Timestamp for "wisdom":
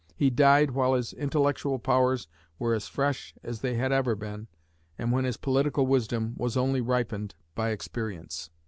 5.85-6.33